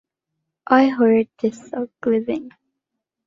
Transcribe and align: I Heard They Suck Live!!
I 0.65 0.89
Heard 0.89 1.27
They 1.37 1.51
Suck 1.51 1.91
Live!! 2.07 2.49